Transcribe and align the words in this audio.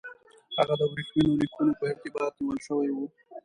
هغه 0.57 0.73
د 0.79 0.81
ورېښمینو 0.91 1.39
لیکونو 1.41 1.71
په 1.79 1.83
ارتباط 1.91 2.31
نیول 2.39 2.59
شوی 2.67 2.89
وو. 2.93 3.05